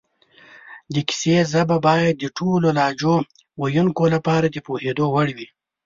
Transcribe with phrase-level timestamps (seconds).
[0.93, 3.15] د کیسې ژبه باید د ټولو لهجو
[3.61, 5.47] ویونکو لپاره د پوهېدو وړ وي